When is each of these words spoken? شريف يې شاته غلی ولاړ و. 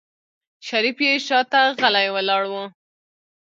شريف 0.67 0.97
يې 1.05 1.13
شاته 1.27 1.61
غلی 1.79 2.07
ولاړ 2.15 2.43
و. 2.51 2.53